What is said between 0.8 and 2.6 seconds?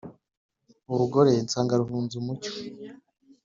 Urugore nsanga ruhunze umucyo